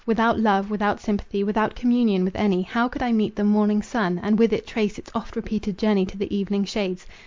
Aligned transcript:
Without 0.03 0.39
love, 0.39 0.71
without 0.71 0.99
sympathy, 0.99 1.43
without 1.43 1.75
communion 1.75 2.23
with 2.25 2.35
any, 2.35 2.63
how 2.63 2.87
could 2.87 3.03
I 3.03 3.11
meet 3.11 3.35
the 3.35 3.43
morning 3.43 3.83
sun, 3.83 4.19
and 4.23 4.39
with 4.39 4.51
it 4.51 4.65
trace 4.65 4.97
its 4.97 5.11
oft 5.13 5.35
repeated 5.35 5.77
journey 5.77 6.07
to 6.07 6.17
the 6.17 6.35
evening 6.35 6.65
shades? 6.65 7.05